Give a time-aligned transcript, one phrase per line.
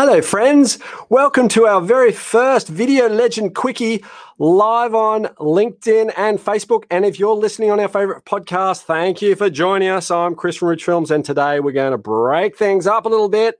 [0.00, 0.78] Hello, friends.
[1.08, 4.04] Welcome to our very first Video Legend Quickie
[4.38, 6.84] live on LinkedIn and Facebook.
[6.88, 10.12] And if you're listening on our favorite podcast, thank you for joining us.
[10.12, 13.28] I'm Chris from Ridge Films, and today we're going to break things up a little
[13.28, 13.56] bit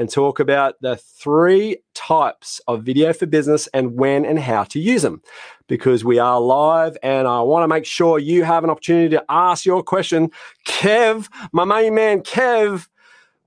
[0.00, 4.80] and talk about the three types of video for business and when and how to
[4.80, 5.22] use them.
[5.68, 9.24] Because we are live, and I want to make sure you have an opportunity to
[9.28, 10.32] ask your question.
[10.66, 12.88] Kev, my main man, Kev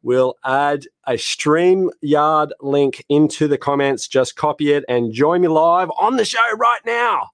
[0.05, 4.07] We'll add a StreamYard link into the comments.
[4.07, 7.29] Just copy it and join me live on the show right now.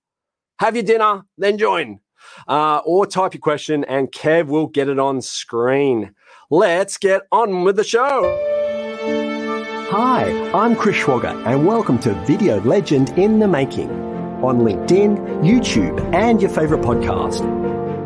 [0.59, 1.99] Have your dinner, then join.
[2.47, 6.15] Uh, or type your question, and Kev will get it on screen.
[6.49, 8.37] Let's get on with the show.
[9.91, 13.91] Hi, I'm Chris Schwager, and welcome to Video Legend in the Making
[14.41, 17.45] on LinkedIn, YouTube, and your favorite podcast.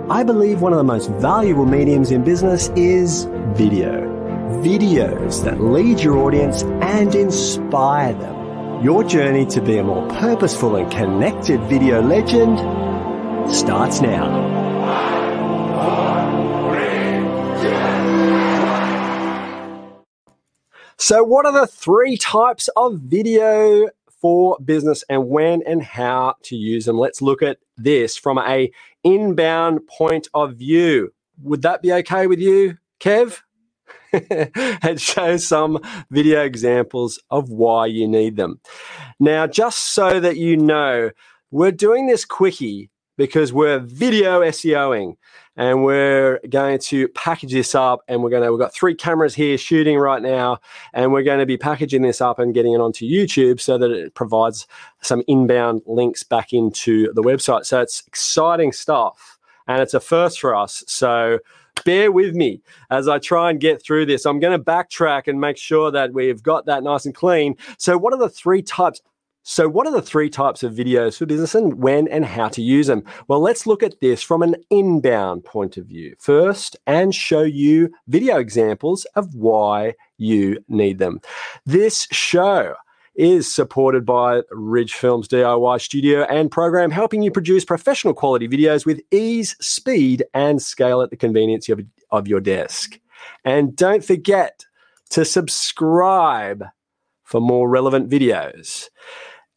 [0.09, 4.14] I believe one of the most valuable mediums in business is video
[4.63, 8.83] videos that lead your audience and inspire them.
[8.83, 12.59] Your journey to be a more purposeful and connected video legend
[13.53, 14.65] starts now.
[20.97, 23.89] So, what are the three types of video
[24.21, 26.97] for business and when and how to use them?
[26.97, 28.71] Let's look at this from a
[29.03, 31.13] inbound point of view.
[31.43, 33.41] Would that be okay with you, Kev?
[34.81, 38.59] and show some video examples of why you need them.
[39.19, 41.11] Now, just so that you know,
[41.51, 45.15] we're doing this quickie because we're video SEOing
[45.55, 49.33] and we're going to package this up and we're going to we've got three cameras
[49.33, 50.59] here shooting right now
[50.93, 53.91] and we're going to be packaging this up and getting it onto YouTube so that
[53.91, 54.67] it provides
[55.01, 57.65] some inbound links back into the website.
[57.65, 60.83] So it's exciting stuff and it's a first for us.
[60.87, 61.39] So
[61.83, 64.25] bear with me as I try and get through this.
[64.25, 67.55] I'm going to backtrack and make sure that we've got that nice and clean.
[67.77, 69.01] So, what are the three types?
[69.47, 72.61] So, what are the three types of videos for business and when and how to
[72.63, 73.03] use them?
[73.27, 77.91] Well, let's look at this from an inbound point of view first and show you
[78.07, 81.21] video examples of why you need them.
[81.65, 82.73] This show
[83.15, 88.85] is supported by Ridge Films DIY studio and program, helping you produce professional quality videos
[88.85, 91.81] with ease, speed, and scale at the convenience of,
[92.11, 92.99] of your desk.
[93.43, 94.65] And don't forget
[95.11, 96.65] to subscribe
[97.23, 98.87] for more relevant videos.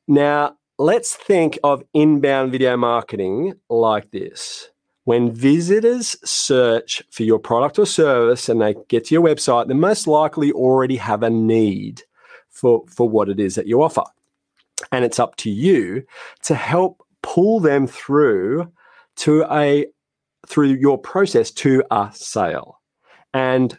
[0.07, 4.71] Now, let's think of inbound video marketing like this.
[5.05, 9.75] When visitors search for your product or service and they get to your website, they
[9.75, 12.03] most likely already have a need
[12.51, 14.05] for, for what it is that you offer.
[14.93, 16.05] And it's up to you
[16.45, 18.73] to help pull them through
[19.17, 19.87] to a
[20.47, 22.81] through your process to a sale.
[23.35, 23.77] And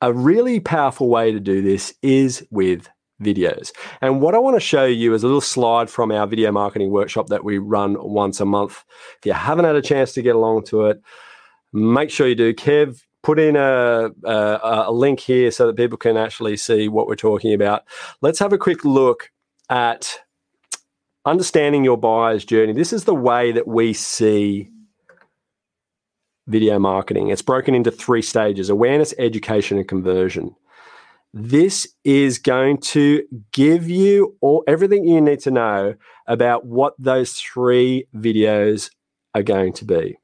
[0.00, 2.88] a really powerful way to do this is with
[3.22, 3.70] videos.
[4.00, 6.90] And what I want to show you is a little slide from our video marketing
[6.90, 8.84] workshop that we run once a month.
[9.18, 11.00] If you haven't had a chance to get along to it,
[11.72, 12.52] make sure you do.
[12.52, 17.06] Kev put in a, a, a link here so that people can actually see what
[17.06, 17.84] we're talking about.
[18.20, 19.30] Let's have a quick look
[19.70, 20.18] at
[21.24, 22.72] understanding your buyer's journey.
[22.72, 24.70] This is the way that we see
[26.48, 27.28] video marketing.
[27.28, 30.56] It's broken into three stages awareness, education, and conversion.
[31.32, 33.22] This is going to
[33.52, 35.94] give you all everything you need to know
[36.26, 38.90] about what those three videos
[39.34, 40.18] are going to be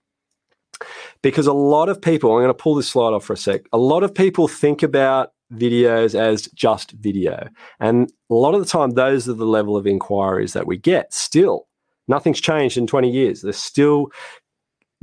[1.22, 3.62] because a lot of people, I'm going to pull this slide off for a sec.
[3.72, 7.48] A lot of people think about videos as just video.
[7.80, 11.12] And a lot of the time, those are the level of inquiries that we get
[11.12, 11.66] still.
[12.06, 13.42] Nothing's changed in 20 years.
[13.42, 14.08] They're still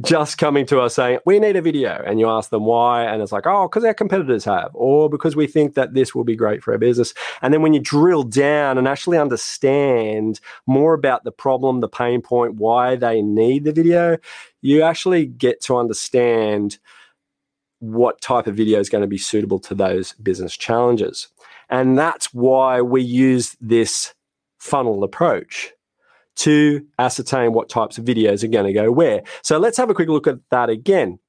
[0.01, 2.03] just coming to us saying, we need a video.
[2.05, 3.05] And you ask them why.
[3.05, 6.25] And it's like, oh, because our competitors have, or because we think that this will
[6.25, 7.13] be great for our business.
[7.41, 12.21] And then when you drill down and actually understand more about the problem, the pain
[12.21, 14.17] point, why they need the video,
[14.61, 16.77] you actually get to understand
[17.79, 21.27] what type of video is going to be suitable to those business challenges.
[21.69, 24.13] And that's why we use this
[24.59, 25.71] funnel approach
[26.35, 29.23] to ascertain what types of videos are going to go where.
[29.41, 31.19] So let's have a quick look at that again.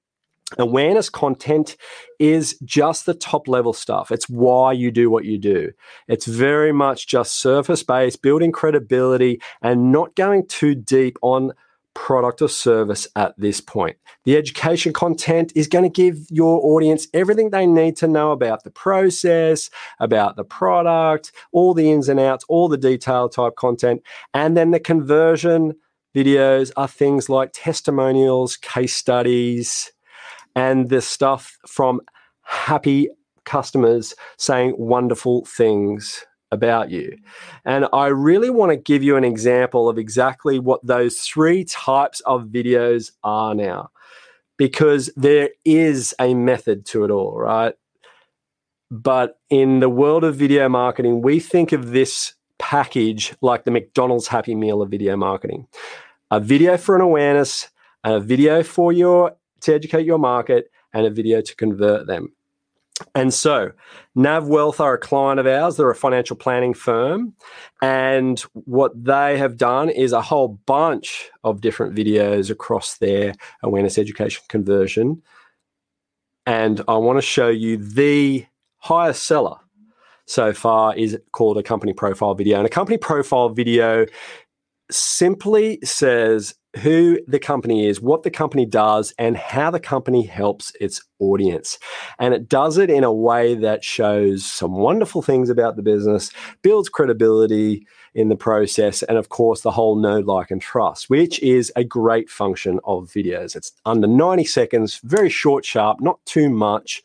[0.59, 1.77] Awareness content
[2.21, 4.13] is just the top level stuff.
[4.13, 5.73] It's why you do what you do.
[6.07, 11.53] It's very much just surface based, building credibility, and not going too deep on
[11.97, 13.97] product or service at this point.
[14.25, 18.65] The education content is going to give your audience everything they need to know about
[18.65, 24.03] the process, about the product, all the ins and outs, all the detail type content.
[24.35, 25.75] And then the conversion
[26.15, 29.91] videos are things like testimonials, case studies,
[30.55, 32.03] and the stuff from
[32.43, 33.09] happy
[33.45, 37.17] customers saying wonderful things about you.
[37.65, 42.21] And I really want to give you an example of exactly what those three types
[42.21, 43.91] of videos are now,
[44.57, 47.75] because there is a method to it all, right?
[48.91, 54.29] But in the world of video marketing, we think of this package like the McDonald's
[54.29, 55.67] Happy Meal of video marketing
[56.31, 57.69] a video for an awareness,
[58.03, 62.33] a video for your to educate your market, and a video to convert them.
[63.15, 63.73] And so,
[64.15, 65.77] NAV Wealth are a client of ours.
[65.77, 67.35] They're a financial planning firm.
[67.83, 73.99] And what they have done is a whole bunch of different videos across their awareness
[73.99, 75.23] education conversion.
[76.47, 78.47] And I want to show you the
[78.79, 79.57] highest seller
[80.27, 82.59] so far is called a company profile video.
[82.59, 84.07] And a company profile video
[84.91, 90.73] simply says who the company is, what the company does, and how the company helps
[90.81, 91.79] its audience.
[92.19, 96.31] And it does it in a way that shows some wonderful things about the business,
[96.63, 101.39] builds credibility in the process, and of course, the whole know, like, and trust, which
[101.43, 103.57] is a great function of videos.
[103.57, 107.03] It's under 90 seconds, very short, sharp, not too much,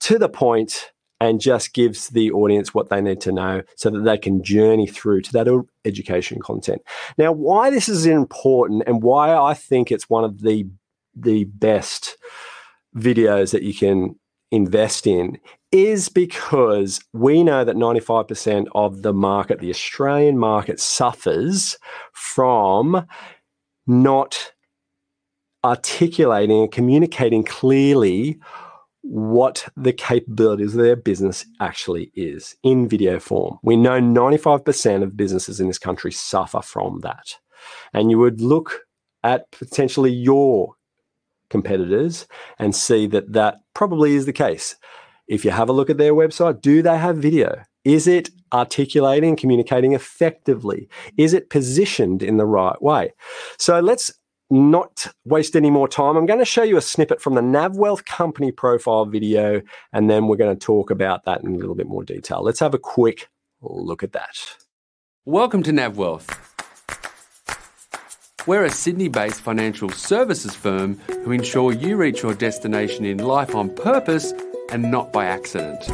[0.00, 4.04] to the point and just gives the audience what they need to know so that
[4.04, 6.82] they can journey through to that education content.
[7.16, 10.66] Now, why this is important and why I think it's one of the
[11.14, 12.16] the best
[12.96, 14.14] videos that you can
[14.50, 15.38] invest in
[15.72, 21.76] is because we know that 95% of the market, the Australian market, suffers
[22.12, 23.06] from
[23.86, 24.52] not
[25.64, 28.38] articulating and communicating clearly
[29.10, 33.58] what the capabilities of their business actually is in video form.
[33.62, 37.36] We know 95% of businesses in this country suffer from that.
[37.94, 38.82] And you would look
[39.24, 40.74] at potentially your
[41.48, 42.26] competitors
[42.58, 44.76] and see that that probably is the case.
[45.26, 47.62] If you have a look at their website, do they have video?
[47.84, 50.86] Is it articulating, communicating effectively?
[51.16, 53.14] Is it positioned in the right way?
[53.58, 54.12] So let's
[54.50, 58.04] not waste any more time, I'm going to show you a snippet from the NavWealth
[58.04, 59.60] company profile video,
[59.92, 62.42] and then we're going to talk about that in a little bit more detail.
[62.42, 63.28] Let's have a quick
[63.60, 64.36] look at that.
[65.24, 66.36] Welcome to NavWealth.
[68.46, 73.54] We're a Sydney based financial services firm who ensure you reach your destination in life
[73.54, 74.32] on purpose
[74.70, 75.90] and not by accident.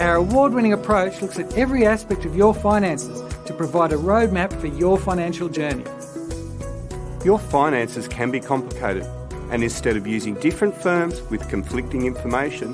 [0.00, 4.52] Our award winning approach looks at every aspect of your finances to provide a roadmap
[4.60, 5.84] for your financial journey.
[7.24, 9.04] Your finances can be complicated,
[9.50, 12.72] and instead of using different firms with conflicting information,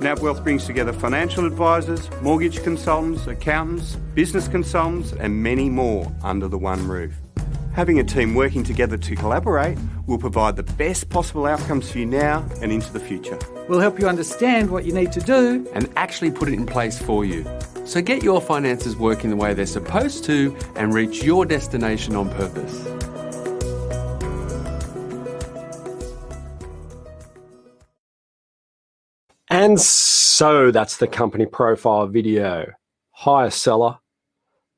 [0.00, 6.58] NavWealth brings together financial advisors, mortgage consultants, accountants, business consultants, and many more under the
[6.58, 7.12] one roof.
[7.74, 9.76] Having a team working together to collaborate
[10.06, 13.38] will provide the best possible outcomes for you now and into the future.
[13.68, 16.98] We'll help you understand what you need to do and actually put it in place
[16.98, 17.44] for you.
[17.86, 22.28] So get your finances working the way they're supposed to and reach your destination on
[22.30, 22.84] purpose.
[29.48, 32.72] And so that's the company profile video.
[33.12, 33.98] Highest seller,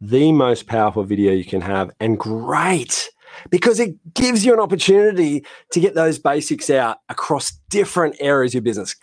[0.02, 3.10] the most powerful video you can have, and great
[3.50, 8.54] because it gives you an opportunity to get those basics out across different areas of
[8.56, 8.96] your business.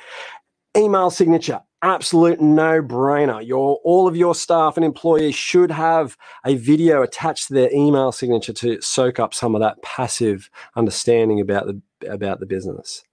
[0.77, 3.45] Email signature, absolute no brainer.
[3.45, 8.11] Your all of your staff and employees should have a video attached to their email
[8.11, 13.03] signature to soak up some of that passive understanding about the about the business.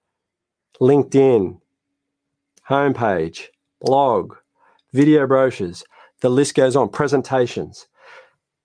[0.80, 1.60] LinkedIn,
[2.68, 3.46] homepage,
[3.80, 4.34] blog,
[4.92, 5.84] video brochures,
[6.20, 7.86] the list goes on, presentations.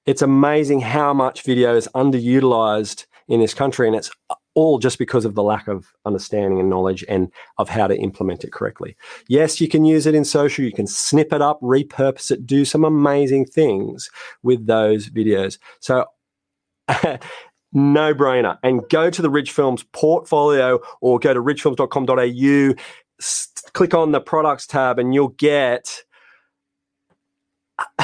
[0.08, 4.10] It's amazing how much video is underutilized in this country, and it's
[4.58, 8.44] all just because of the lack of understanding and knowledge and of how to implement
[8.44, 8.98] it correctly.
[9.28, 12.66] Yes, you can use it in social, you can snip it up, repurpose it, do
[12.66, 14.10] some amazing things
[14.42, 15.60] with those videos.
[15.80, 16.08] So,
[17.72, 18.58] no brainer.
[18.64, 22.74] And go to the Ridge Films portfolio or go to ridgefilms.com.au,
[23.74, 26.02] click on the products tab, and you'll get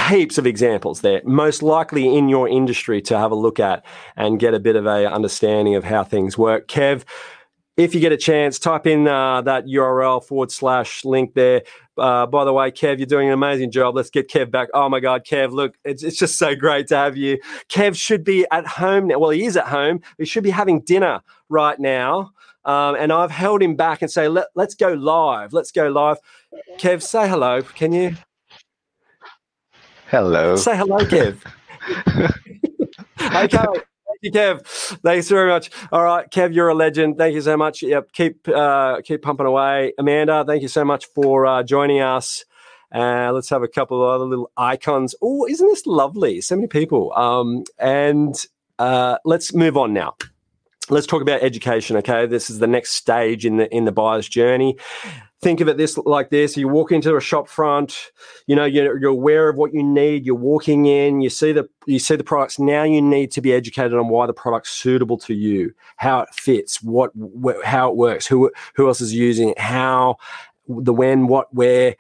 [0.09, 4.39] heaps of examples there, most likely in your industry to have a look at and
[4.39, 6.67] get a bit of a understanding of how things work.
[6.67, 7.03] Kev,
[7.75, 11.63] if you get a chance, type in uh, that URL forward slash link there.
[11.97, 13.95] Uh, by the way, Kev, you're doing an amazing job.
[13.95, 14.69] Let's get Kev back.
[14.73, 17.39] Oh my God, Kev, look, it's, it's just so great to have you.
[17.69, 19.17] Kev should be at home now.
[19.17, 20.01] Well, he is at home.
[20.17, 22.31] He should be having dinner right now.
[22.65, 25.51] Um, and I've held him back and say, Let, let's go live.
[25.51, 26.17] Let's go live.
[26.77, 27.61] Kev, say hello.
[27.61, 28.15] Can you?
[30.13, 30.55] Hello.
[30.55, 31.39] Say hello, Kev.
[33.19, 33.81] okay.
[34.21, 34.63] you, Kev.
[35.01, 35.71] Thanks very much.
[35.91, 37.17] All right, Kev, you're a legend.
[37.17, 37.81] Thank you so much.
[37.81, 39.91] Yep, keep uh, keep pumping away.
[39.97, 42.45] Amanda, thank you so much for uh, joining us.
[42.93, 45.15] Uh, let's have a couple of other little icons.
[45.19, 46.41] Oh, isn't this lovely?
[46.41, 47.11] So many people.
[47.13, 48.35] Um, and
[48.77, 50.15] uh, let's move on now.
[50.93, 51.97] Let's talk about education.
[51.97, 54.77] Okay, this is the next stage in the in the buyer's journey.
[55.41, 56.55] Think of it this like this.
[56.55, 58.11] You walk into a shop front
[58.47, 60.25] you know you're, you're, aware of what you need.
[60.25, 61.21] You're walking in.
[61.21, 62.59] You see the you see the products.
[62.59, 66.29] Now you need to be educated on why the product's suitable to you how it
[66.33, 70.17] fits what wh- how it works who who else is using it how
[70.67, 71.95] the when what where.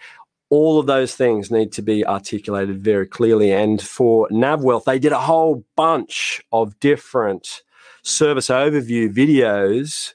[0.49, 3.51] All of those things need to be articulated very clearly.
[3.51, 7.63] And for navwealth they did a whole bunch of different
[8.03, 10.13] service overview videos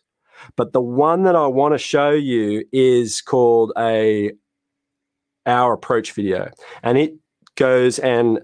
[0.56, 4.32] but the one that I want to show you is called a
[5.46, 6.50] our approach video,
[6.82, 7.14] and it
[7.56, 8.40] goes and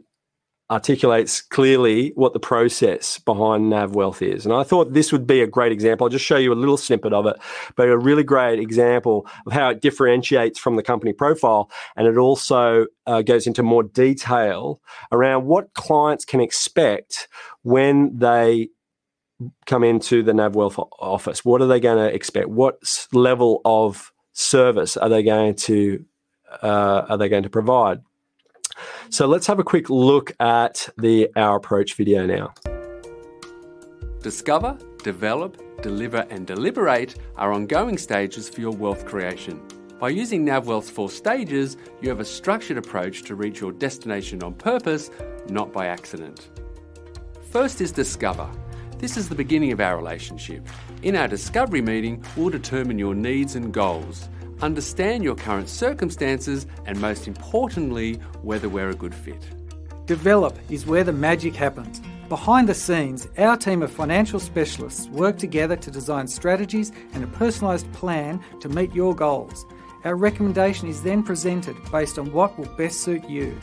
[0.71, 4.47] articulates clearly what the process behind NAV Wealth is.
[4.47, 6.07] And I thought this would be a great example.
[6.07, 7.37] I'll just show you a little snippet of it,
[7.77, 11.71] but a really great example of how it differentiates from the company profile.
[11.97, 14.81] And it also uh, goes into more detail
[15.13, 17.29] around what clients can expect
[17.63, 18.71] when they
[19.67, 21.45] come into the NavWealth office?
[21.45, 22.49] What are they going to expect?
[22.49, 26.05] What level of service are they going to
[26.63, 28.01] uh, are they going to provide?
[29.11, 32.55] So let's have a quick look at the Our Approach video now.
[34.23, 39.61] Discover, develop, deliver, and deliberate are ongoing stages for your wealth creation.
[40.01, 44.55] By using NavWealth's four stages, you have a structured approach to reach your destination on
[44.55, 45.11] purpose,
[45.49, 46.51] not by accident.
[47.51, 48.51] First is discover.
[49.05, 50.67] This is the beginning of our relationship.
[51.03, 54.31] In our discovery meeting, we'll determine your needs and goals,
[54.63, 59.47] understand your current circumstances, and most importantly, whether we're a good fit.
[60.07, 62.01] Develop is where the magic happens.
[62.31, 67.27] Behind the scenes, our team of financial specialists work together to design strategies and a
[67.27, 69.67] personalised plan to meet your goals.
[70.05, 73.55] Our recommendation is then presented based on what will best suit you.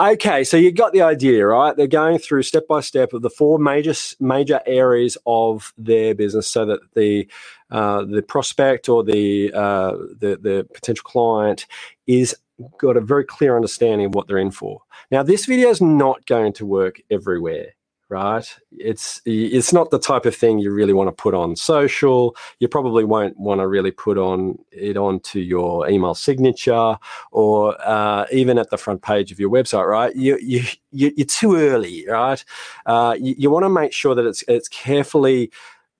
[0.00, 1.76] Okay, so you got the idea, right?
[1.76, 6.46] They're going through step by step of the four major major areas of their business,
[6.48, 7.28] so that the
[7.70, 11.66] uh, the prospect or the, uh, the the potential client
[12.06, 12.34] is
[12.78, 14.80] got a very clear understanding of what they're in for.
[15.10, 17.74] Now, this video is not going to work everywhere
[18.10, 18.46] right?
[18.72, 22.36] It's it's not the type of thing you really want to put on social.
[22.58, 26.98] You probably won't want to really put on it onto your email signature
[27.30, 30.14] or uh, even at the front page of your website, right?
[30.14, 32.44] You you, you are too early, right?
[32.84, 35.50] Uh, you, you want to make sure that it's it's carefully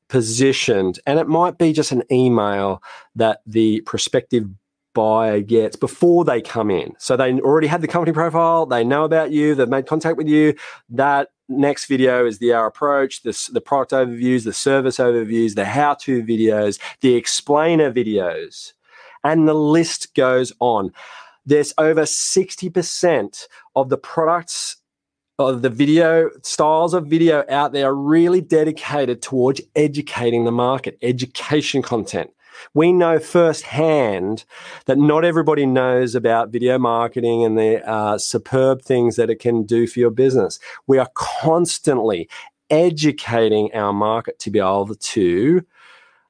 [0.08, 2.82] positioned, and it might be just an email
[3.14, 4.48] that the prospective
[4.92, 6.92] buyer gets before they come in.
[6.98, 10.26] So they already had the company profile, they know about you, they've made contact with
[10.26, 10.54] you.
[10.88, 15.64] That next video is the our approach, the, the product overviews, the service overviews, the
[15.64, 18.72] how to videos, the explainer videos,
[19.24, 20.92] and the list goes on.
[21.44, 24.76] There's over 60% of the products
[25.38, 30.98] of the video styles of video out there are really dedicated towards educating the market,
[31.02, 32.30] education content
[32.74, 34.44] we know firsthand
[34.86, 39.64] that not everybody knows about video marketing and the uh, superb things that it can
[39.64, 40.58] do for your business.
[40.86, 42.28] We are constantly
[42.70, 45.64] educating our market to be able to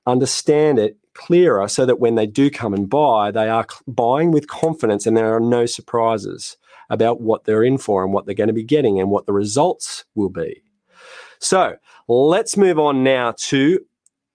[0.06, 4.48] understand it clearer so that when they do come and buy, they are buying with
[4.48, 6.56] confidence and there are no surprises
[6.88, 9.32] about what they're in for and what they're going to be getting and what the
[9.32, 10.62] results will be.
[11.38, 11.76] So
[12.08, 13.80] let's move on now to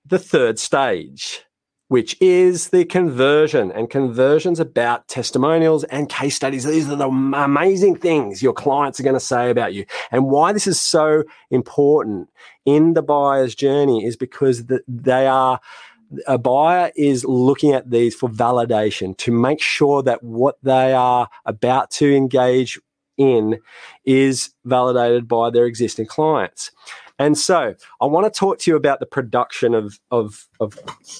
[0.06, 1.44] the third stage
[1.88, 3.72] which is the conversion.
[3.72, 6.63] And conversion's about testimonials and case studies.
[6.63, 9.86] These are the amazing things your clients are going to say about you.
[10.12, 12.30] And why this is so important
[12.65, 15.60] in the buyer's journey is because they are
[16.27, 21.27] a buyer is looking at these for validation to make sure that what they are
[21.46, 22.80] about to engage
[23.18, 23.60] in
[24.06, 26.72] is validated by their existing clients.
[27.18, 30.78] And so I want to talk to you about the production of, of, of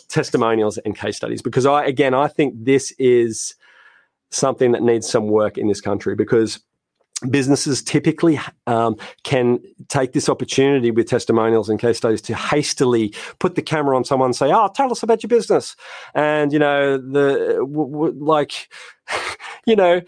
[0.10, 3.56] testimonials and case studies because I, again, I think this is
[4.30, 6.60] something that needs some work in this country because
[7.30, 13.56] businesses typically um, can take this opportunity with testimonials and case studies to hastily put
[13.56, 15.76] the camera on someone and say, "Oh, tell us about your business,"
[16.14, 18.70] and you know the w- w- like.
[19.66, 20.02] you know,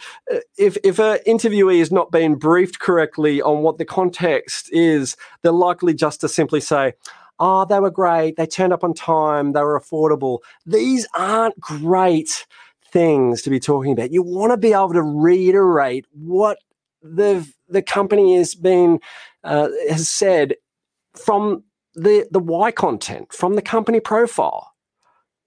[0.58, 5.52] if if an interviewee is not being briefed correctly on what the context is, they're
[5.52, 6.94] likely just to simply say,
[7.40, 8.38] "Oh, they were great.
[8.38, 9.54] They turned up on time.
[9.54, 12.46] They were affordable." These aren't great
[12.92, 14.12] things to be talking about.
[14.12, 16.60] You want to be able to reiterate what
[17.02, 19.00] the the company has been
[19.44, 20.56] uh, has said
[21.16, 21.64] from
[21.96, 24.74] the the why content, from the company profile.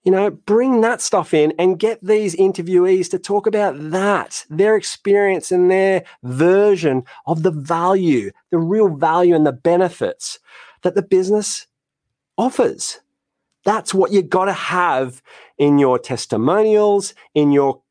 [0.03, 4.75] You know, bring that stuff in and get these interviewees to talk about that, their
[4.75, 10.39] experience and their version of the value, the real value and the benefits
[10.81, 11.67] that the business
[12.35, 12.99] offers.
[13.63, 15.21] That's what you got to have
[15.59, 17.83] in your testimonials, in your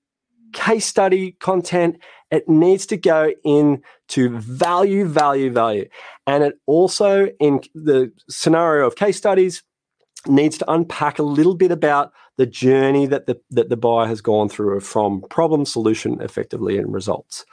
[0.53, 1.99] case study content.
[2.33, 5.89] It needs to go into value, value, value.
[6.27, 9.63] And it also, in the scenario of case studies,
[10.27, 14.21] needs to unpack a little bit about the journey that the that the buyer has
[14.21, 17.45] gone through from problem solution effectively and results.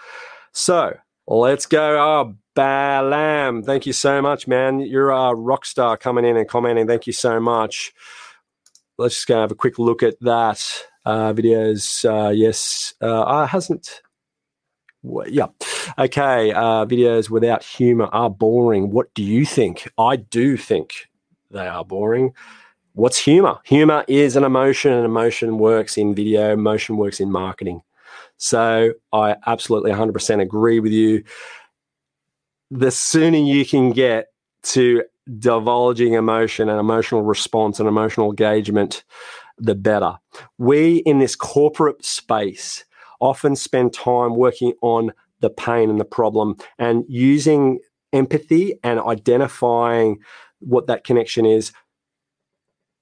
[0.54, 0.94] So
[1.28, 2.00] let's go.
[2.00, 4.80] Oh, Balam, thank you so much, man.
[4.80, 6.88] You're a rock star coming in and commenting.
[6.88, 7.94] Thank you so much.
[8.98, 10.66] Let's just go have a quick look at that.
[11.06, 14.02] Uh, videos, uh, yes, uh, uh hasn't.
[15.28, 15.48] Yeah.
[15.98, 16.52] Okay.
[16.52, 18.90] Uh, videos without humor are boring.
[18.92, 19.90] What do you think?
[19.98, 21.08] I do think
[21.52, 22.34] they are boring.
[22.94, 23.60] What's humor?
[23.66, 27.82] Humor is an emotion, and emotion works in video, emotion works in marketing.
[28.38, 31.24] So I absolutely 100% agree with you
[32.72, 34.28] the sooner you can get
[34.62, 35.04] to
[35.40, 39.04] divulging emotion and emotional response and emotional engagement,
[39.58, 40.16] the better.
[40.58, 42.84] We in this corporate space
[43.20, 47.80] often spend time working on the pain and the problem and using
[48.14, 50.18] empathy and identifying
[50.60, 51.72] what that connection is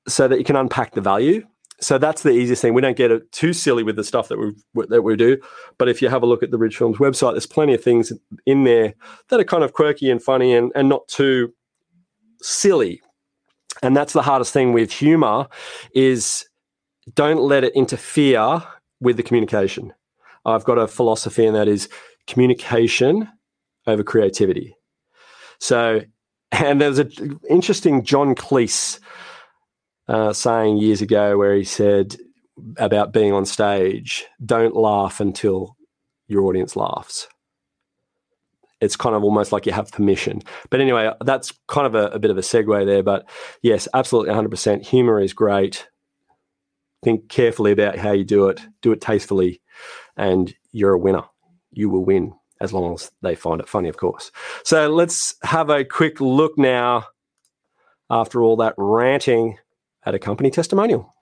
[0.08, 1.44] so that you can unpack the value
[1.82, 2.74] so that's the easiest thing.
[2.74, 5.38] We don't get it too silly with the stuff that we that we do,
[5.78, 8.14] but if you have a look at the Ridge Films website, there's plenty of things
[8.46, 8.94] in there
[9.30, 11.54] that are kind of quirky and funny and, and not too
[12.42, 13.02] silly.
[13.84, 15.48] And that's the hardest thing with humor
[15.94, 16.46] is
[17.14, 18.64] don't let it interfere
[19.02, 19.94] with the communication.
[20.46, 21.90] I've got a philosophy, and that is
[22.26, 23.28] communication
[23.86, 24.76] over creativity.
[25.60, 26.02] So,
[26.64, 29.00] and there's an interesting John Cleese
[30.08, 32.18] uh, saying years ago where he said
[32.78, 35.76] about being on stage, don't laugh until
[36.28, 37.28] your audience laughs.
[38.82, 40.42] It's kind of almost like you have permission.
[40.70, 43.04] But anyway, that's kind of a, a bit of a segue there.
[43.04, 43.28] But
[43.62, 44.86] yes, absolutely 100%.
[44.86, 45.88] Humor is great.
[47.04, 49.62] Think carefully about how you do it, do it tastefully,
[50.18, 51.24] and you're a winner.
[51.72, 54.32] You will win as long as they find it funny, of course.
[54.64, 57.06] So let's have a quick look now
[58.10, 59.58] after all that ranting
[60.06, 61.15] at a company testimonial.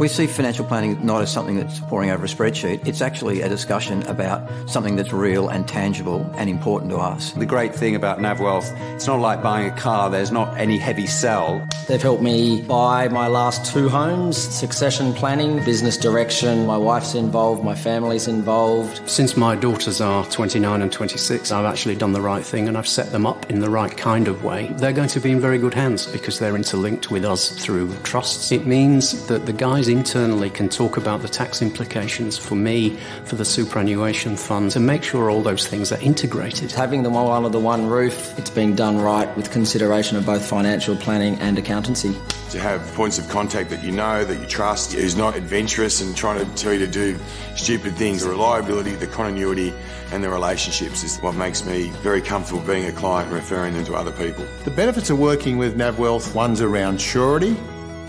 [0.00, 2.84] We see financial planning not as something that's poring over a spreadsheet.
[2.84, 7.30] It's actually a discussion about something that's real and tangible and important to us.
[7.32, 11.06] The great thing about NavWealth, it's not like buying a car, there's not any heavy
[11.06, 11.64] sell.
[11.86, 16.66] They've helped me buy my last two homes, succession planning, business direction.
[16.66, 19.08] My wife's involved, my family's involved.
[19.08, 22.88] Since my daughters are 29 and 26, I've actually done the right thing and I've
[22.88, 24.72] set them up in the right kind of way.
[24.72, 28.50] They're going to be in very good hands because they're interlinked with us through trusts.
[28.50, 32.96] It means that the guys guys internally can talk about the tax implications for me,
[33.24, 36.72] for the superannuation funds, and make sure all those things are integrated.
[36.72, 40.42] Having them all under the one roof, it's being done right with consideration of both
[40.42, 42.16] financial planning and accountancy.
[42.52, 46.16] To have points of contact that you know, that you trust, who's not adventurous and
[46.16, 47.18] trying to tell you to do
[47.54, 48.22] stupid things.
[48.22, 49.74] The reliability, the continuity,
[50.12, 53.84] and the relationships is what makes me very comfortable being a client and referring them
[53.84, 54.46] to other people.
[54.64, 57.54] The benefits of working with NavWealth, one's around surety,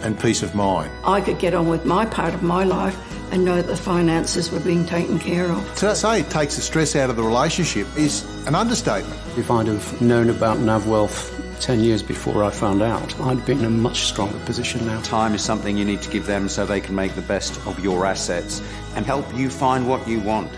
[0.06, 0.92] and peace of mind.
[1.04, 2.98] I could get on with my part of my life
[3.34, 5.76] and know that the finances were being taken care of.
[5.78, 9.20] To say it takes the stress out of the relationship is an understatement.
[9.36, 13.66] If I'd have known about NavWealth 10 years before I found out, I'd be in
[13.66, 15.02] a much stronger position now.
[15.02, 17.80] Time is something you need to give them so they can make the best of
[17.80, 18.62] your assets
[18.96, 20.52] and help you find what you want.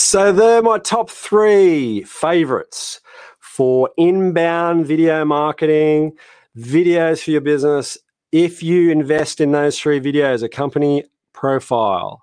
[0.00, 3.02] So they're my top three favorites
[3.38, 6.12] for inbound video marketing,
[6.56, 7.98] videos for your business.
[8.32, 12.22] If you invest in those three videos, a company profile,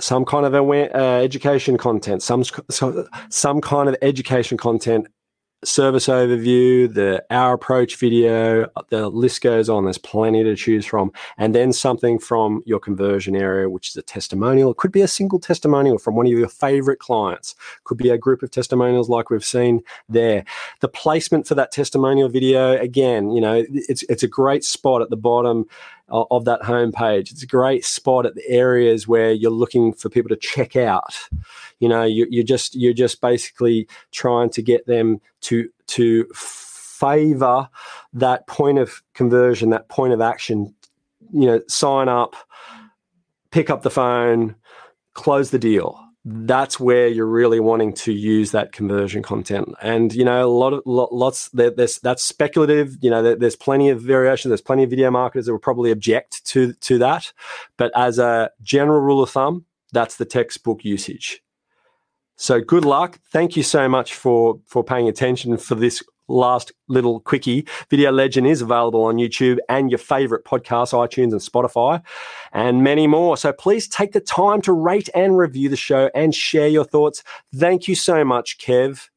[0.00, 2.42] some kind of uh, education content, some
[3.30, 5.06] some kind of education content
[5.64, 9.84] service overview, the our approach video, the list goes on.
[9.84, 11.12] There's plenty to choose from.
[11.38, 14.70] And then something from your conversion area, which is a testimonial.
[14.72, 17.54] It could be a single testimonial from one of your favorite clients.
[17.84, 20.44] Could be a group of testimonials like we've seen there.
[20.80, 25.10] The placement for that testimonial video, again, you know, it's it's a great spot at
[25.10, 25.66] the bottom
[26.12, 27.30] of that homepage.
[27.32, 31.14] It's a great spot at the areas where you're looking for people to check out.
[31.80, 37.68] You know, you, you're just you're just basically trying to get them to to favor
[38.12, 40.74] that point of conversion, that point of action.
[41.32, 42.36] You know, sign up,
[43.50, 44.54] pick up the phone,
[45.14, 46.01] close the deal.
[46.24, 49.74] That's where you're really wanting to use that conversion content.
[49.82, 52.96] And you know, a lot of lots there's that's speculative.
[53.00, 54.48] You know, there's plenty of variation.
[54.50, 57.32] There's plenty of video marketers that will probably object to to that.
[57.76, 61.42] But as a general rule of thumb, that's the textbook usage.
[62.36, 63.18] So good luck.
[63.32, 67.66] Thank you so much for for paying attention for this last little quickie.
[67.90, 72.02] Video Legend is available on YouTube and your favorite podcasts, iTunes and Spotify,
[72.52, 73.36] and many more.
[73.36, 77.22] So please take the time to rate and review the show and share your thoughts.
[77.54, 79.08] Thank you so much, Kev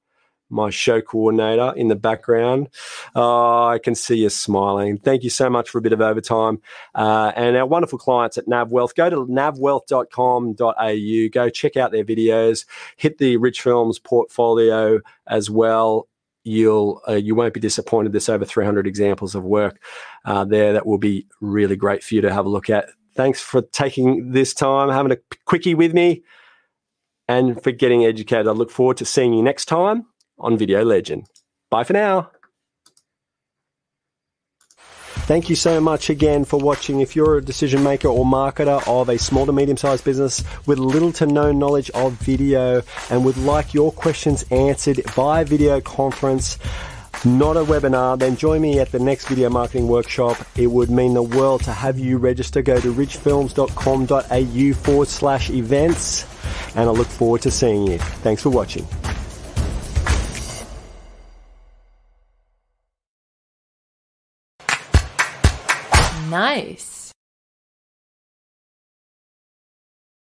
[0.49, 2.69] my show coordinator in the background.
[3.15, 4.97] Oh, I can see you smiling.
[4.97, 6.61] Thank you so much for a bit of overtime.
[6.93, 8.95] Uh, and our wonderful clients at NavWealth.
[8.95, 11.29] Go to navwealth.com.au.
[11.31, 12.65] Go check out their videos.
[12.97, 16.07] Hit the Ridge Films portfolio as well.
[16.45, 18.13] You'll uh, you won't be disappointed.
[18.13, 19.83] There's over 300 examples of work
[20.25, 22.89] uh, there that will be really great for you to have a look at.
[23.15, 26.23] Thanks for taking this time, having a quickie with me,
[27.27, 28.47] and for getting educated.
[28.47, 30.05] I look forward to seeing you next time
[30.37, 31.27] on Video Legend.
[31.71, 32.29] Bye for now.
[35.25, 37.01] Thank you so much again for watching.
[37.01, 40.77] If you're a decision maker or marketer of a small to medium sized business with
[40.77, 46.59] little to no knowledge of video and would like your questions answered by video conference,
[47.25, 50.37] not a webinar, then join me at the next video marketing workshop.
[50.55, 52.61] It would mean the world to have you register.
[52.61, 56.27] Go to ridgefilms.com.au forward slash events,
[56.75, 57.97] and I look forward to seeing you.
[57.97, 58.87] Thanks for watching.
[66.35, 66.94] Nice.